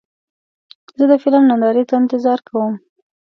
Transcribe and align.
زه 0.97 1.03
د 1.11 1.13
فلم 1.23 1.43
نندارې 1.49 1.83
ته 1.89 1.93
انتظار 2.01 2.39
کوم. 2.47 2.73